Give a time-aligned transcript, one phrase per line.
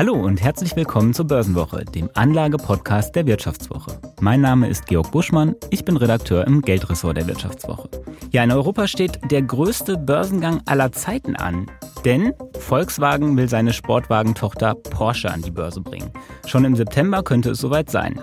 [0.00, 4.00] Hallo und herzlich willkommen zur Börsenwoche, dem Anlage-Podcast der Wirtschaftswoche.
[4.22, 7.90] Mein Name ist Georg Buschmann, ich bin Redakteur im Geldressort der Wirtschaftswoche.
[8.30, 11.66] Ja, in Europa steht der größte Börsengang aller Zeiten an,
[12.06, 16.10] denn Volkswagen will seine Sportwagentochter Porsche an die Börse bringen.
[16.46, 18.22] Schon im September könnte es soweit sein.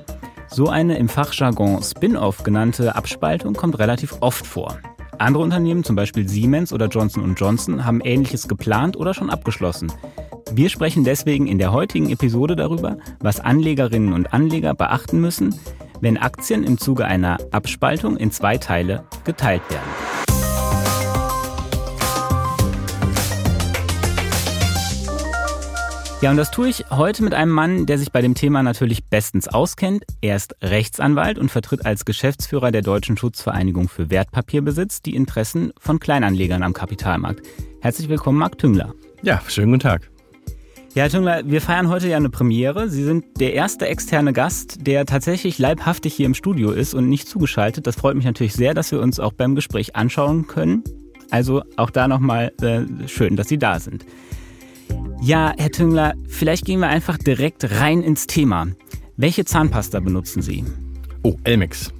[0.50, 4.80] So eine im Fachjargon Spin-off genannte Abspaltung kommt relativ oft vor.
[5.20, 9.91] Andere Unternehmen, zum Beispiel Siemens oder Johnson Johnson, haben ähnliches geplant oder schon abgeschlossen.
[10.51, 15.56] Wir sprechen deswegen in der heutigen Episode darüber, was Anlegerinnen und Anleger beachten müssen,
[16.01, 20.17] wenn Aktien im Zuge einer Abspaltung in zwei Teile geteilt werden.
[26.20, 29.06] Ja, und das tue ich heute mit einem Mann, der sich bei dem Thema natürlich
[29.06, 30.04] bestens auskennt.
[30.20, 36.00] Er ist Rechtsanwalt und vertritt als Geschäftsführer der Deutschen Schutzvereinigung für Wertpapierbesitz die Interessen von
[36.00, 37.45] Kleinanlegern am Kapitalmarkt.
[37.81, 38.95] Herzlich willkommen, Marc Tüngler.
[39.22, 40.09] Ja, schönen guten Tag.
[40.95, 42.90] Ja, Herr Tüngler, wir feiern heute ja eine Premiere.
[42.90, 47.28] Sie sind der erste externe Gast, der tatsächlich leibhaftig hier im Studio ist und nicht
[47.28, 47.86] zugeschaltet.
[47.86, 50.84] Das freut mich natürlich sehr, dass wir uns auch beim Gespräch anschauen können.
[51.30, 54.04] Also auch da nochmal äh, schön, dass Sie da sind.
[55.22, 58.68] Ja, Herr Tüngler, vielleicht gehen wir einfach direkt rein ins Thema.
[59.18, 60.64] Welche Zahnpasta benutzen Sie?
[61.24, 61.92] Oh, Elmex.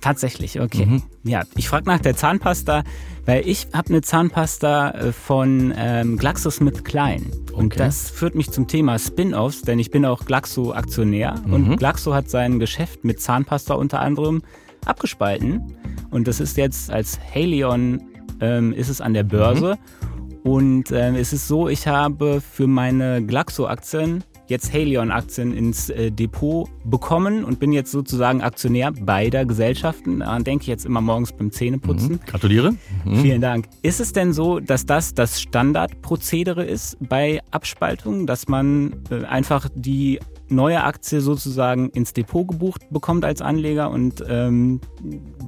[0.00, 0.86] Tatsächlich, okay.
[0.86, 1.02] Mhm.
[1.24, 2.84] Ja, ich frage nach der Zahnpasta,
[3.26, 7.26] weil ich habe eine Zahnpasta äh, von ähm, GlaxoSmithKline.
[7.52, 7.78] Und okay.
[7.78, 11.34] das führt mich zum Thema Spin-offs, denn ich bin auch Glaxo-Aktionär.
[11.44, 11.52] Mhm.
[11.52, 14.42] Und Glaxo hat sein Geschäft mit Zahnpasta unter anderem
[14.86, 15.76] abgespalten.
[16.10, 18.02] Und das ist jetzt als Halion
[18.40, 19.74] ähm, ist es an der Börse.
[19.74, 20.19] Mhm.
[20.42, 26.68] Und ähm, es ist so, ich habe für meine Glaxo-Aktien jetzt Halion-Aktien ins äh, Depot
[26.84, 30.18] bekommen und bin jetzt sozusagen Aktionär beider Gesellschaften.
[30.18, 32.14] Daran denke ich jetzt immer morgens beim Zähneputzen.
[32.14, 32.20] Mhm.
[32.26, 32.72] Gratuliere.
[33.04, 33.16] Mhm.
[33.16, 33.68] Vielen Dank.
[33.82, 39.68] Ist es denn so, dass das das Standardprozedere ist bei Abspaltungen, dass man äh, einfach
[39.74, 40.18] die
[40.48, 44.80] neue Aktie sozusagen ins Depot gebucht bekommt als Anleger und ähm,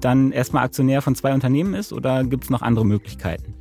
[0.01, 3.55] dann erstmal Aktionär von zwei Unternehmen ist oder gibt es noch andere Möglichkeiten?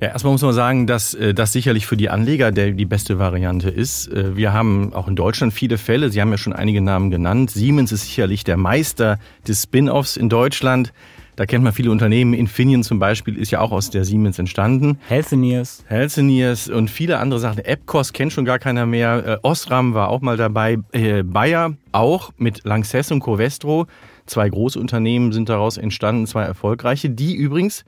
[0.00, 3.18] Ja, erstmal muss man sagen, dass äh, das sicherlich für die Anleger der, die beste
[3.18, 4.08] Variante ist.
[4.08, 6.08] Äh, wir haben auch in Deutschland viele Fälle.
[6.08, 7.50] Sie haben ja schon einige Namen genannt.
[7.50, 10.94] Siemens ist sicherlich der Meister des Spin-offs in Deutschland.
[11.36, 12.32] Da kennt man viele Unternehmen.
[12.32, 14.98] Infineon zum Beispiel ist ja auch aus der Siemens entstanden.
[15.06, 15.84] Healthineers.
[15.86, 17.62] Healthineers und viele andere Sachen.
[17.62, 19.26] Epcos kennt schon gar keiner mehr.
[19.26, 20.78] Äh, Osram war auch mal dabei.
[21.24, 23.86] Bayer auch mit Lanxess und Covestro.
[24.24, 27.84] Zwei große Unternehmen sind daraus entstanden, zwei erfolgreiche, die übrigens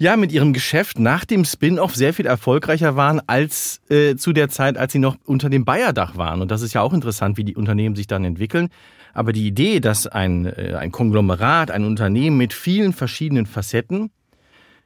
[0.00, 4.48] ja mit ihrem Geschäft nach dem Spin-off sehr viel erfolgreicher waren als äh, zu der
[4.48, 6.40] Zeit, als sie noch unter dem Bayer-Dach waren.
[6.40, 8.70] Und das ist ja auch interessant, wie die Unternehmen sich dann entwickeln.
[9.12, 14.10] Aber die Idee, dass ein, äh, ein Konglomerat, ein Unternehmen mit vielen verschiedenen Facetten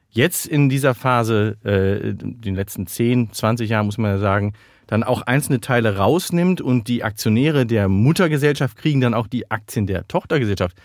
[0.09, 4.51] jetzt in dieser Phase, äh, den letzten 10, 20 Jahren muss man ja sagen,
[4.85, 9.87] dann auch einzelne Teile rausnimmt und die Aktionäre der Muttergesellschaft kriegen dann auch die Aktien
[9.87, 10.75] der Tochtergesellschaft.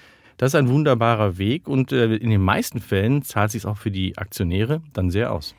[0.41, 3.91] Das ist ein wunderbarer Weg und äh, in den meisten Fällen zahlt sich auch für
[3.91, 5.55] die Aktionäre dann sehr aus.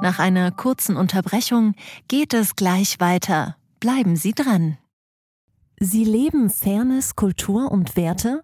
[0.00, 1.74] Nach einer kurzen Unterbrechung
[2.08, 3.56] geht es gleich weiter.
[3.78, 4.78] Bleiben Sie dran.
[5.78, 8.42] Sie leben Fairness, Kultur und Werte?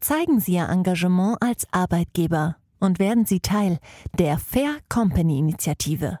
[0.00, 3.78] Zeigen Sie Ihr Engagement als Arbeitgeber und werden Sie Teil
[4.18, 6.20] der Fair Company Initiative.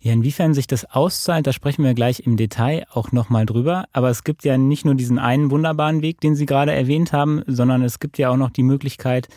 [0.00, 3.84] Ja, inwiefern sich das auszahlt, da sprechen wir gleich im Detail auch nochmal drüber.
[3.92, 7.42] Aber es gibt ja nicht nur diesen einen wunderbaren Weg, den Sie gerade erwähnt haben,
[7.46, 9.28] sondern es gibt ja auch noch die Möglichkeit,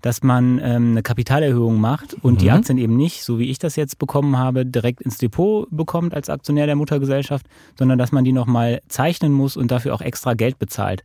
[0.00, 2.38] dass man ähm, eine Kapitalerhöhung macht und mhm.
[2.38, 6.14] die Aktien eben nicht, so wie ich das jetzt bekommen habe, direkt ins Depot bekommt
[6.14, 7.46] als Aktionär der Muttergesellschaft,
[7.78, 11.04] sondern dass man die nochmal zeichnen muss und dafür auch extra Geld bezahlt.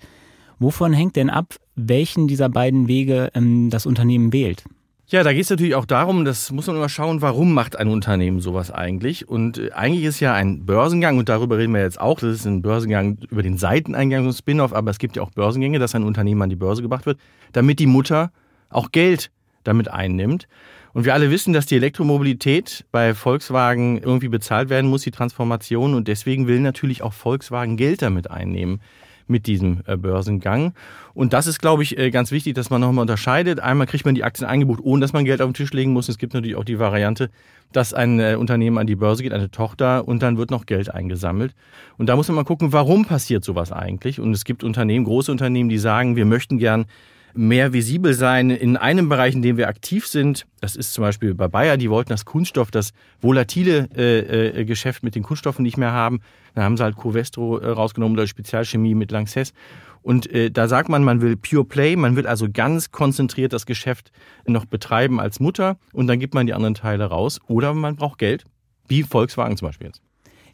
[0.57, 4.63] Wovon hängt denn ab, welchen dieser beiden Wege ähm, das Unternehmen wählt?
[5.07, 7.89] Ja, da geht es natürlich auch darum, das muss man immer schauen, warum macht ein
[7.89, 9.27] Unternehmen sowas eigentlich?
[9.27, 12.45] Und äh, eigentlich ist ja ein Börsengang, und darüber reden wir jetzt auch, das ist
[12.45, 15.93] ein Börsengang über den Seiteneingang, so ein Spin-off, aber es gibt ja auch Börsengänge, dass
[15.93, 17.19] ein Unternehmen an die Börse gebracht wird,
[17.51, 18.31] damit die Mutter
[18.69, 19.29] auch Geld
[19.63, 20.47] damit einnimmt.
[20.93, 25.95] Und wir alle wissen, dass die Elektromobilität bei Volkswagen irgendwie bezahlt werden muss, die Transformation.
[25.95, 28.79] Und deswegen will natürlich auch Volkswagen Geld damit einnehmen.
[29.27, 30.73] Mit diesem äh, Börsengang.
[31.13, 33.59] Und das ist, glaube ich, äh, ganz wichtig, dass man nochmal unterscheidet.
[33.59, 36.09] Einmal kriegt man die Aktien eingebucht, ohne dass man Geld auf den Tisch legen muss.
[36.09, 37.29] Es gibt natürlich auch die Variante,
[37.71, 40.93] dass ein äh, Unternehmen an die Börse geht, eine Tochter, und dann wird noch Geld
[40.93, 41.53] eingesammelt.
[41.97, 44.19] Und da muss man mal gucken, warum passiert sowas eigentlich.
[44.19, 46.85] Und es gibt Unternehmen, große Unternehmen, die sagen, wir möchten gern
[47.33, 50.45] mehr visibel sein in einem Bereich, in dem wir aktiv sind.
[50.61, 55.03] Das ist zum Beispiel bei Bayer, die wollten das Kunststoff, das volatile äh, äh, Geschäft
[55.03, 56.21] mit den Kunststoffen nicht mehr haben.
[56.53, 59.53] Dann haben sie halt Covestro äh, rausgenommen oder Spezialchemie mit Lanxess.
[60.01, 63.65] Und äh, da sagt man, man will Pure Play, man will also ganz konzentriert das
[63.65, 64.11] Geschäft
[64.45, 67.39] noch betreiben als Mutter und dann gibt man die anderen Teile raus.
[67.47, 68.43] Oder man braucht Geld,
[68.87, 70.01] wie Volkswagen zum Beispiel jetzt.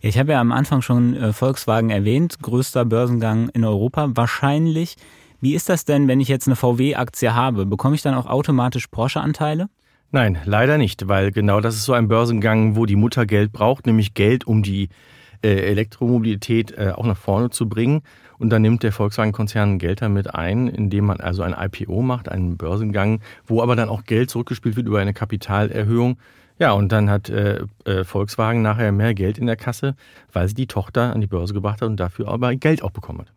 [0.01, 4.09] Ich habe ja am Anfang schon äh, Volkswagen erwähnt, größter Börsengang in Europa.
[4.13, 4.95] Wahrscheinlich
[5.41, 7.65] wie ist das denn, wenn ich jetzt eine VW-Aktie habe?
[7.65, 9.69] Bekomme ich dann auch automatisch Porsche-Anteile?
[10.11, 13.85] Nein, leider nicht, weil genau das ist so ein Börsengang, wo die Mutter Geld braucht,
[13.85, 14.89] nämlich Geld, um die
[15.43, 18.01] äh, Elektromobilität äh, auch nach vorne zu bringen.
[18.39, 22.57] Und dann nimmt der Volkswagen-Konzern Geld damit ein, indem man also ein IPO macht, einen
[22.57, 26.17] Börsengang, wo aber dann auch Geld zurückgespielt wird über eine Kapitalerhöhung.
[26.57, 29.95] Ja, und dann hat äh, äh, Volkswagen nachher mehr Geld in der Kasse,
[30.33, 33.19] weil sie die Tochter an die Börse gebracht hat und dafür aber Geld auch bekommen
[33.19, 33.31] hat.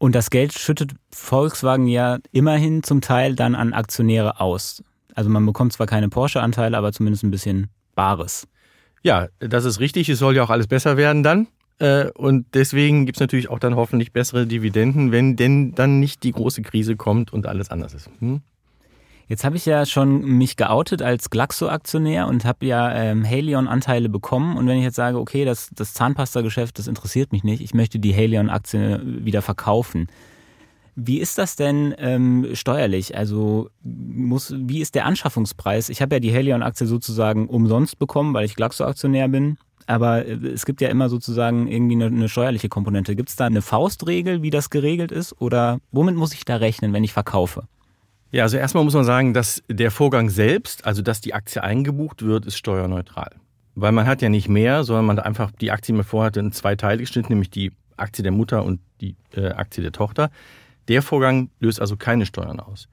[0.00, 4.82] Und das Geld schüttet Volkswagen ja immerhin zum Teil dann an Aktionäre aus.
[5.14, 8.48] Also man bekommt zwar keine Porsche-Anteile, aber zumindest ein bisschen Bares.
[9.02, 10.08] Ja, das ist richtig.
[10.08, 11.48] Es soll ja auch alles besser werden dann.
[11.80, 16.22] Äh, und deswegen gibt es natürlich auch dann hoffentlich bessere Dividenden, wenn denn dann nicht
[16.22, 18.08] die große Krise kommt und alles anders ist.
[18.20, 18.40] Hm?
[19.30, 24.56] Jetzt habe ich ja schon mich geoutet als Glaxo-Aktionär und habe ja ähm, Halion-Anteile bekommen.
[24.56, 28.00] Und wenn ich jetzt sage, okay, das, das Zahnpasta-Geschäft, das interessiert mich nicht, ich möchte
[28.00, 30.08] die Halion-Aktie wieder verkaufen.
[30.96, 33.16] Wie ist das denn ähm, steuerlich?
[33.16, 35.90] Also muss, wie ist der Anschaffungspreis?
[35.90, 39.58] Ich habe ja die Halion-Aktie sozusagen umsonst bekommen, weil ich Glaxo-Aktionär bin.
[39.86, 43.14] Aber äh, es gibt ja immer sozusagen irgendwie eine, eine steuerliche Komponente.
[43.14, 45.40] Gibt es da eine Faustregel, wie das geregelt ist?
[45.40, 47.68] Oder womit muss ich da rechnen, wenn ich verkaufe?
[48.32, 52.22] Ja, also erstmal muss man sagen, dass der Vorgang selbst, also dass die Aktie eingebucht
[52.22, 53.30] wird, ist steuerneutral.
[53.74, 56.40] Weil man hat ja nicht mehr, sondern man hat einfach die Aktie, die man vorhatte,
[56.40, 60.30] in zwei Teile geschnitten, nämlich die Aktie der Mutter und die äh, Aktie der Tochter.
[60.88, 62.88] Der Vorgang löst also keine Steuern aus.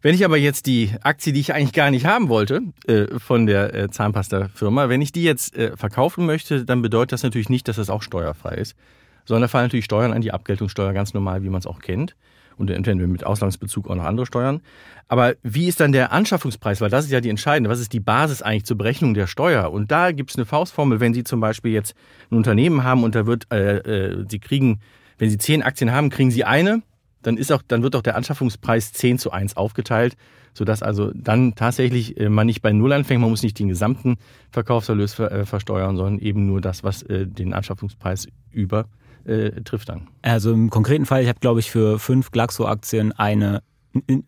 [0.00, 3.46] Wenn ich aber jetzt die Aktie, die ich eigentlich gar nicht haben wollte, äh, von
[3.46, 7.68] der äh, Zahnpasta-Firma, wenn ich die jetzt äh, verkaufen möchte, dann bedeutet das natürlich nicht,
[7.68, 8.76] dass das auch steuerfrei ist,
[9.24, 12.14] sondern da fallen natürlich Steuern an, die Abgeltungssteuer ganz normal, wie man es auch kennt
[12.58, 14.60] und entweder mit Auslandsbezug auch noch andere Steuern.
[15.06, 16.80] Aber wie ist dann der Anschaffungspreis?
[16.80, 17.70] Weil das ist ja die entscheidende.
[17.70, 19.72] Was ist die Basis eigentlich zur Berechnung der Steuer?
[19.72, 21.94] Und da gibt es eine Faustformel, wenn Sie zum Beispiel jetzt
[22.30, 24.80] ein Unternehmen haben und da wird, äh, äh, Sie kriegen,
[25.16, 26.82] wenn Sie zehn Aktien haben, kriegen Sie eine,
[27.22, 30.16] dann ist auch, dann wird auch der Anschaffungspreis 10 zu 1 aufgeteilt,
[30.54, 34.16] sodass also dann tatsächlich äh, man nicht bei Null anfängt, man muss nicht den gesamten
[34.50, 38.86] Verkaufserlös ver, äh, versteuern, sondern eben nur das, was äh, den Anschaffungspreis über
[39.26, 40.08] äh, trifft dann.
[40.22, 43.62] Also im konkreten Fall, ich habe glaube ich für fünf Glaxo-Aktien eine,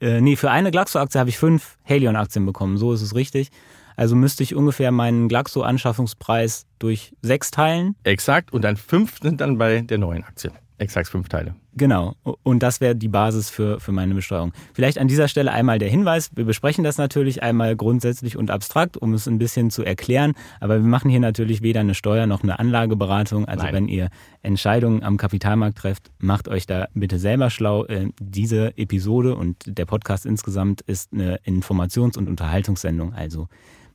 [0.00, 3.50] äh, nee, für eine Glaxo-Aktie habe ich fünf Helion-Aktien bekommen, so ist es richtig.
[3.96, 7.96] Also müsste ich ungefähr meinen Glaxo-Anschaffungspreis durch sechs teilen.
[8.04, 10.52] Exakt, und dann fünf sind dann bei der neuen Aktie.
[10.80, 11.54] Exakt fünf Teile.
[11.76, 12.14] Genau.
[12.42, 14.52] Und das wäre die Basis für, für meine Besteuerung.
[14.72, 16.30] Vielleicht an dieser Stelle einmal der Hinweis.
[16.34, 20.32] Wir besprechen das natürlich einmal grundsätzlich und abstrakt, um es ein bisschen zu erklären.
[20.58, 23.44] Aber wir machen hier natürlich weder eine Steuer noch eine Anlageberatung.
[23.44, 23.74] Also Nein.
[23.74, 24.08] wenn ihr
[24.40, 27.84] Entscheidungen am Kapitalmarkt trefft, macht euch da bitte selber schlau.
[27.84, 33.12] Äh, diese Episode und der Podcast insgesamt ist eine Informations- und Unterhaltungssendung.
[33.12, 33.48] Also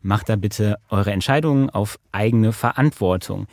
[0.03, 3.47] macht da bitte eure Entscheidungen auf eigene Verantwortung.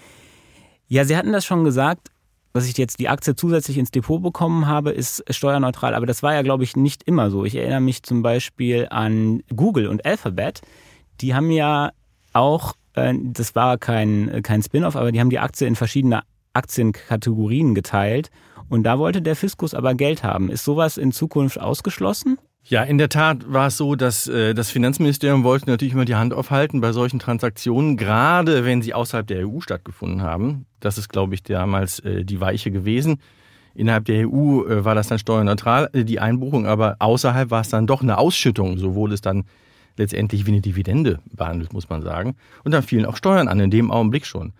[0.86, 2.11] Ja, Sie hatten das schon gesagt,
[2.52, 5.94] dass ich jetzt die Aktie zusätzlich ins Depot bekommen habe, ist steuerneutral.
[5.94, 7.44] Aber das war ja, glaube ich, nicht immer so.
[7.44, 10.60] Ich erinnere mich zum Beispiel an Google und Alphabet.
[11.20, 11.92] Die haben ja
[12.32, 17.74] auch, äh, das war kein, kein Spin-off, aber die haben die Aktie in verschiedene Aktienkategorien
[17.74, 18.30] geteilt.
[18.68, 20.50] Und da wollte der Fiskus aber Geld haben.
[20.50, 22.38] Ist sowas in Zukunft ausgeschlossen?
[22.64, 26.14] Ja, in der Tat war es so, dass äh, das Finanzministerium wollte natürlich immer die
[26.14, 30.66] Hand aufhalten bei solchen Transaktionen, gerade wenn sie außerhalb der EU stattgefunden haben.
[30.78, 33.20] Das ist, glaube ich, damals äh, die Weiche gewesen.
[33.74, 37.68] Innerhalb der EU äh, war das dann steuerneutral, äh, die Einbuchung, aber außerhalb war es
[37.68, 38.78] dann doch eine Ausschüttung.
[38.78, 39.44] So wurde es dann
[39.96, 42.36] letztendlich wie eine Dividende behandelt, muss man sagen.
[42.62, 44.52] Und dann fielen auch Steuern an, in dem Augenblick schon.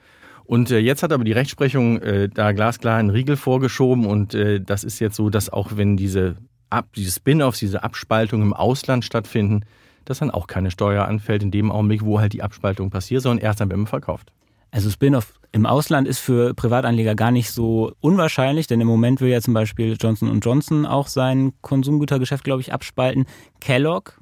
[0.45, 4.61] Und äh, jetzt hat aber die Rechtsprechung äh, da glasklar einen Riegel vorgeschoben und äh,
[4.61, 6.37] das ist jetzt so, dass auch wenn diese
[6.73, 9.65] Ab, diese Spin-offs, diese Abspaltung im Ausland stattfinden,
[10.05, 13.45] dass dann auch keine Steuer anfällt in dem Augenblick, wo halt die Abspaltung passiert, sondern
[13.45, 14.33] erst dann, wenn man verkauft.
[14.71, 19.29] Also Spin-off im Ausland ist für Privatanleger gar nicht so unwahrscheinlich, denn im Moment will
[19.29, 23.27] ja zum Beispiel Johnson Johnson auch sein Konsumgütergeschäft, glaube ich, abspalten.
[23.61, 24.15] Kellogg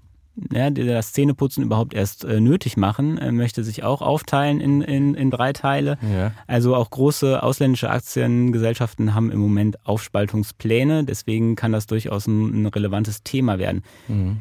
[0.53, 4.81] ja, die das Zähneputzen überhaupt erst äh, nötig machen, äh, möchte sich auch aufteilen in,
[4.81, 5.99] in, in drei Teile.
[6.15, 6.33] Ja.
[6.47, 12.67] Also auch große ausländische Aktiengesellschaften haben im Moment Aufspaltungspläne, deswegen kann das durchaus ein, ein
[12.67, 13.83] relevantes Thema werden.
[14.09, 14.39] Mhm.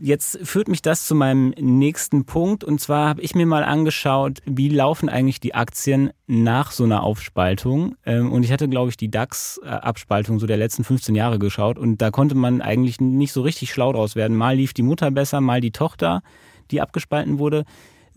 [0.00, 2.64] Jetzt führt mich das zu meinem nächsten Punkt.
[2.64, 7.02] Und zwar habe ich mir mal angeschaut, wie laufen eigentlich die Aktien nach so einer
[7.02, 7.94] Aufspaltung.
[8.06, 11.78] Ähm, und ich hatte, glaube ich, die DAX-Abspaltung so der letzten 15 Jahre geschaut.
[11.78, 14.36] Und da konnte man eigentlich nicht so richtig schlau draus werden.
[14.36, 16.22] Mal lief die Mutter besser, mal die Tochter,
[16.70, 17.64] die abgespalten wurde.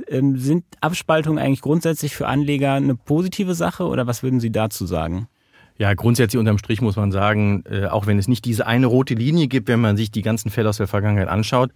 [0.08, 4.86] Ähm, sind Abspaltungen eigentlich grundsätzlich für Anleger eine positive Sache oder was würden Sie dazu
[4.86, 5.28] sagen?
[5.78, 9.14] Ja, grundsätzlich unterm Strich muss man sagen, äh, auch wenn es nicht diese eine rote
[9.14, 11.72] Linie gibt, wenn man sich die ganzen Fälle aus der Vergangenheit anschaut,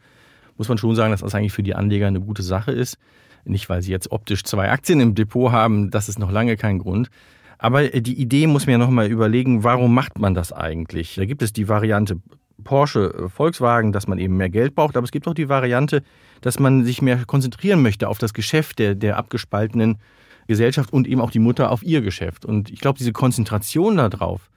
[0.57, 2.97] muss man schon sagen, dass das eigentlich für die Anleger eine gute Sache ist.
[3.45, 6.79] Nicht, weil sie jetzt optisch zwei Aktien im Depot haben, das ist noch lange kein
[6.79, 7.09] Grund.
[7.57, 11.15] Aber äh, die Idee muss man ja nochmal überlegen, warum macht man das eigentlich?
[11.15, 12.17] Da gibt es die Variante
[12.63, 16.01] Porsche, äh, Volkswagen, dass man eben mehr Geld braucht, aber es gibt auch die Variante,
[16.41, 19.99] dass man sich mehr konzentrieren möchte auf das Geschäft der, der abgespaltenen
[20.47, 22.45] Gesellschaft und eben auch die Mutter auf ihr Geschäft.
[22.45, 24.49] Und ich glaube, diese Konzentration darauf,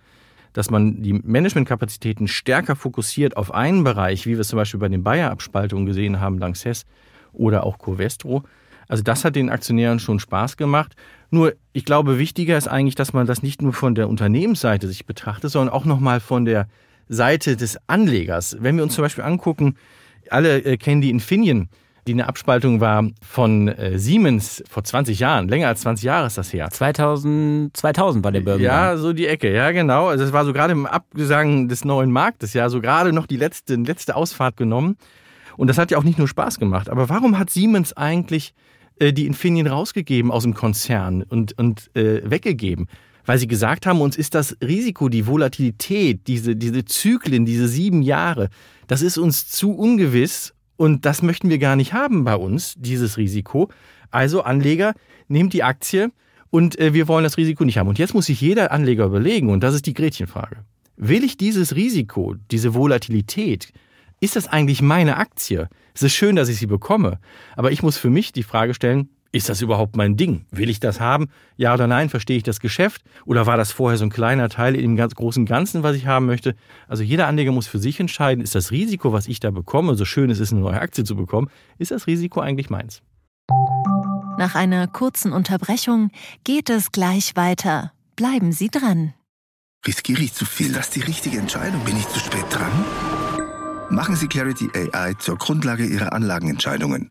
[0.53, 4.89] dass man die Managementkapazitäten stärker fokussiert auf einen Bereich, wie wir es zum Beispiel bei
[4.89, 6.85] den Bayer-Abspaltungen gesehen haben, Lanxess
[7.33, 8.45] oder auch Covestro,
[8.89, 10.95] also das hat den Aktionären schon Spaß gemacht.
[11.31, 15.07] Nur ich glaube, wichtiger ist eigentlich, dass man das nicht nur von der Unternehmensseite sich
[15.07, 16.69] betrachtet, sondern auch nochmal von der
[17.09, 18.57] Seite des Anlegers.
[18.61, 19.77] Wenn wir uns zum Beispiel angucken,
[20.31, 21.69] alle äh, kennen die Infineon
[22.07, 25.49] die eine Abspaltung war von äh, Siemens vor 20 Jahren.
[25.49, 26.69] Länger als 20 Jahre ist das her.
[26.71, 28.75] 2000, 2000 war der Börsengang.
[28.75, 30.09] Ja, so die Ecke, ja genau.
[30.09, 33.37] Also es war so gerade im Abgesang des neuen Marktes, ja, so gerade noch die
[33.37, 34.97] letzte, letzte Ausfahrt genommen.
[35.57, 36.89] Und das hat ja auch nicht nur Spaß gemacht.
[36.89, 38.55] Aber warum hat Siemens eigentlich
[38.99, 42.89] äh, die Infineon rausgegeben aus dem Konzern und, und äh, weggegeben?
[43.27, 48.03] Weil sie gesagt haben, uns ist das Risiko, die Volatilität, diese, diese Zyklen, diese sieben
[48.03, 48.51] Jahre,
[48.87, 53.17] das ist uns zu ungewiss und das möchten wir gar nicht haben bei uns, dieses
[53.17, 53.71] Risiko.
[54.11, 54.95] Also Anleger,
[55.29, 56.11] nehmt die Aktie
[56.51, 57.89] und äh, wir wollen das Risiko nicht haben.
[57.89, 60.59] Und jetzt muss sich jeder Anleger überlegen, und das ist die Gretchenfrage.
[60.97, 63.73] Will ich dieses Risiko, diese Volatilität,
[64.21, 65.69] ist das eigentlich meine Aktie?
[65.95, 67.19] Es ist schön, dass ich sie bekomme,
[67.57, 70.47] aber ich muss für mich die Frage stellen, ist das überhaupt mein Ding?
[70.53, 71.29] Will ich das haben?
[71.57, 72.09] Ja oder nein?
[72.09, 73.03] Verstehe ich das Geschäft?
[73.27, 76.07] Oder war das vorher so ein kleiner Teil in dem ganz großen Ganzen, was ich
[76.07, 76.55] haben möchte?
[76.87, 80.05] Also jeder Anleger muss für sich entscheiden, ist das Risiko, was ich da bekomme, so
[80.05, 83.03] schön es ist, eine neue Aktie zu bekommen, ist das Risiko eigentlich meins?
[84.39, 86.11] Nach einer kurzen Unterbrechung
[86.45, 87.93] geht es gleich weiter.
[88.15, 89.15] Bleiben Sie dran.
[89.85, 90.73] Riskiere ich zu viel?
[90.73, 91.85] Das ist die richtige Entscheidung.
[91.85, 92.73] Bin ich zu spät dran?
[93.91, 97.11] Machen Sie Clarity AI zur Grundlage Ihrer Anlagenentscheidungen.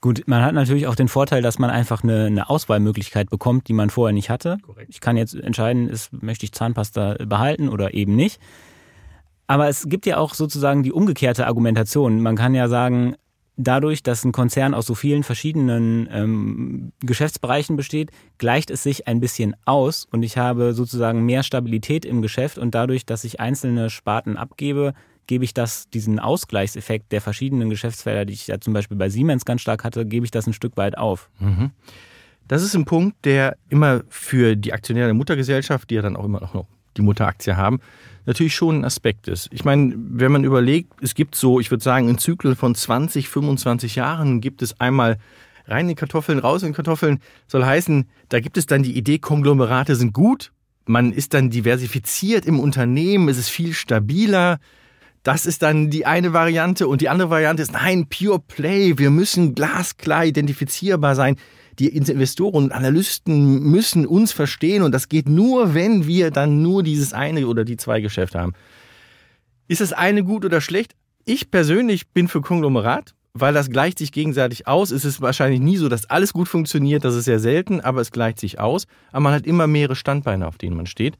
[0.00, 3.74] Gut, man hat natürlich auch den Vorteil, dass man einfach eine, eine Auswahlmöglichkeit bekommt, die
[3.74, 4.56] man vorher nicht hatte.
[4.62, 4.88] Korrekt.
[4.90, 8.40] Ich kann jetzt entscheiden, ist, möchte ich Zahnpasta behalten oder eben nicht.
[9.46, 12.20] Aber es gibt ja auch sozusagen die umgekehrte Argumentation.
[12.20, 13.16] Man kann ja sagen,
[13.56, 19.20] dadurch, dass ein Konzern aus so vielen verschiedenen ähm, Geschäftsbereichen besteht, gleicht es sich ein
[19.20, 23.90] bisschen aus und ich habe sozusagen mehr Stabilität im Geschäft und dadurch, dass ich einzelne
[23.90, 24.94] Sparten abgebe,
[25.30, 29.44] gebe ich das, diesen Ausgleichseffekt der verschiedenen Geschäftsfelder, die ich ja zum Beispiel bei Siemens
[29.44, 31.30] ganz stark hatte, gebe ich das ein Stück weit auf.
[31.38, 31.70] Mhm.
[32.48, 36.24] Das ist ein Punkt, der immer für die Aktionäre der Muttergesellschaft, die ja dann auch
[36.24, 37.78] immer noch die Mutteraktie haben,
[38.26, 39.48] natürlich schon ein Aspekt ist.
[39.52, 43.28] Ich meine, wenn man überlegt, es gibt so, ich würde sagen, in Zyklen von 20,
[43.28, 45.18] 25 Jahren gibt es einmal
[45.68, 49.94] rein in Kartoffeln, raus in Kartoffeln, soll heißen, da gibt es dann die Idee, Konglomerate
[49.94, 50.50] sind gut,
[50.86, 54.58] man ist dann diversifiziert im Unternehmen, es ist viel stabiler,
[55.22, 56.88] das ist dann die eine Variante.
[56.88, 58.98] Und die andere Variante ist, nein, Pure Play.
[58.98, 61.36] Wir müssen glasklar identifizierbar sein.
[61.78, 64.82] Die Investoren und Analysten müssen uns verstehen.
[64.82, 68.54] Und das geht nur, wenn wir dann nur dieses eine oder die zwei Geschäfte haben.
[69.68, 70.94] Ist das eine gut oder schlecht?
[71.26, 74.90] Ich persönlich bin für Konglomerat, weil das gleicht sich gegenseitig aus.
[74.90, 77.04] Es ist wahrscheinlich nie so, dass alles gut funktioniert.
[77.04, 78.86] Das ist sehr selten, aber es gleicht sich aus.
[79.12, 81.18] Aber man hat immer mehrere Standbeine, auf denen man steht.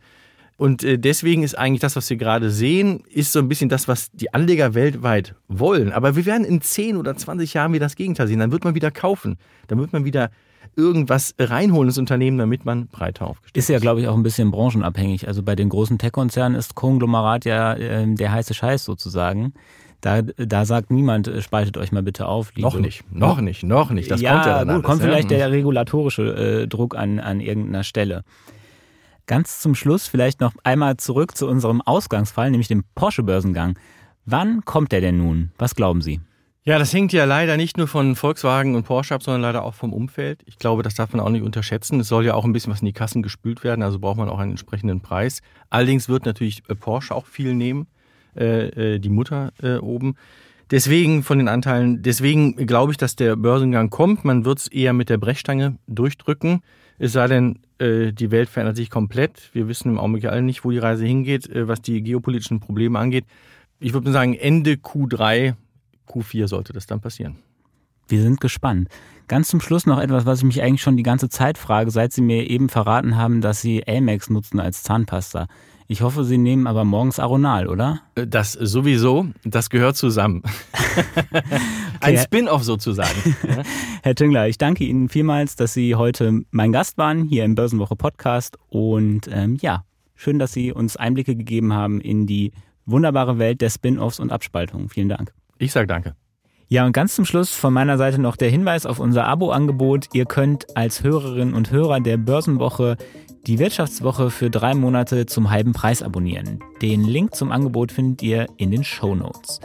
[0.60, 3.88] Und äh, deswegen ist eigentlich das, was wir gerade sehen, ist so ein bisschen das,
[3.88, 5.90] was die Anleger weltweit wollen.
[5.90, 8.40] Aber wir werden in 10 oder 20 Jahren wieder das Gegenteil sehen.
[8.40, 9.38] Dann wird man wieder kaufen.
[9.68, 10.30] Dann wird man wieder
[10.76, 13.64] irgendwas reinholen ins Unternehmen, damit man breiter aufgestellt ist.
[13.64, 15.28] Ist ja, glaube ich, auch ein bisschen branchenabhängig.
[15.28, 19.54] Also bei den großen Tech-Konzernen ist Konglomerat ja äh, der heiße Scheiß sozusagen.
[20.02, 22.54] Da, da sagt niemand, äh, spaltet euch mal bitte auf.
[22.54, 22.68] Liebe.
[22.68, 24.10] Noch nicht, noch nicht, noch nicht.
[24.10, 25.08] Das ja, kommt ja dann gut, alles, kommt ja.
[25.08, 28.24] vielleicht der regulatorische äh, Druck an, an irgendeiner Stelle.
[29.30, 33.78] Ganz zum Schluss vielleicht noch einmal zurück zu unserem Ausgangsfall, nämlich dem Porsche-Börsengang.
[34.24, 35.52] Wann kommt der denn nun?
[35.56, 36.18] Was glauben Sie?
[36.64, 39.74] Ja, das hängt ja leider nicht nur von Volkswagen und Porsche ab, sondern leider auch
[39.74, 40.42] vom Umfeld.
[40.46, 42.00] Ich glaube, das darf man auch nicht unterschätzen.
[42.00, 44.28] Es soll ja auch ein bisschen was in die Kassen gespült werden, also braucht man
[44.28, 45.42] auch einen entsprechenden Preis.
[45.68, 47.86] Allerdings wird natürlich äh, Porsche auch viel nehmen,
[48.36, 50.16] äh, äh, die Mutter äh, oben.
[50.72, 54.24] Deswegen von den Anteilen, deswegen glaube ich, dass der Börsengang kommt.
[54.24, 56.62] Man wird es eher mit der Brechstange durchdrücken.
[56.98, 59.50] Es sei denn, äh, die Welt verändert sich komplett.
[59.52, 62.98] Wir wissen im Augenblick alle nicht, wo die Reise hingeht, äh, was die geopolitischen Probleme
[62.98, 63.24] angeht.
[63.78, 65.54] Ich würde sagen, Ende Q3,
[66.06, 67.36] Q4 sollte das dann passieren.
[68.08, 68.88] Wir sind gespannt.
[69.28, 72.12] Ganz zum Schluss noch etwas, was ich mich eigentlich schon die ganze Zeit frage, seit
[72.12, 75.46] Sie mir eben verraten haben, dass Sie Amex nutzen als Zahnpasta.
[75.92, 78.00] Ich hoffe, Sie nehmen aber morgens Aronal, oder?
[78.14, 80.44] Äh, Das sowieso, das gehört zusammen.
[82.00, 82.18] Ein Okay.
[82.18, 83.34] Spin-off sozusagen.
[84.04, 87.96] Herr Tüngler, ich danke Ihnen vielmals, dass Sie heute mein Gast waren hier im Börsenwoche
[87.96, 88.56] Podcast.
[88.68, 89.82] Und ähm, ja,
[90.14, 92.52] schön, dass Sie uns Einblicke gegeben haben in die
[92.86, 94.90] wunderbare Welt der Spin-offs und Abspaltungen.
[94.90, 95.32] Vielen Dank.
[95.58, 96.14] Ich sage danke.
[96.68, 100.06] Ja, und ganz zum Schluss von meiner Seite noch der Hinweis auf unser Abo-Angebot.
[100.12, 102.96] Ihr könnt als Hörerinnen und Hörer der Börsenwoche
[103.46, 106.60] die Wirtschaftswoche für drei Monate zum halben Preis abonnieren.
[106.82, 109.60] Den Link zum Angebot findet ihr in den Show Notes.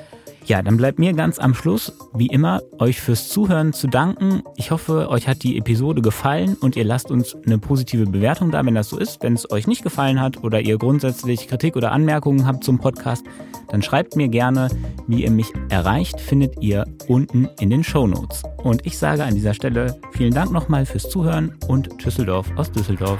[0.46, 4.44] Ja, dann bleibt mir ganz am Schluss, wie immer, euch fürs Zuhören zu danken.
[4.58, 8.63] Ich hoffe, euch hat die Episode gefallen und ihr lasst uns eine positive Bewertung da,
[8.63, 9.24] wenn das so ist.
[9.24, 13.25] Wenn es euch nicht gefallen hat oder ihr grundsätzlich Kritik oder Anmerkungen habt zum Podcast,
[13.70, 14.70] dann schreibt mir gerne,
[15.08, 18.44] wie ihr mich erreicht, findet ihr unten in den Show Notes.
[18.58, 23.20] Und ich sage an dieser Stelle vielen Dank nochmal fürs Zuhören und Düsseldorf aus Düsseldorf.